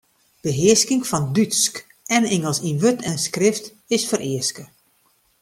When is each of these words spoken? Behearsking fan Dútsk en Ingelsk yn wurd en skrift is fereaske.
Behearsking 0.45 1.03
fan 1.09 1.25
Dútsk 1.35 1.73
en 2.15 2.23
Ingelsk 2.35 2.65
yn 2.69 2.79
wurd 2.81 2.99
en 3.09 3.17
skrift 3.25 3.65
is 3.95 4.07
fereaske. 4.09 4.63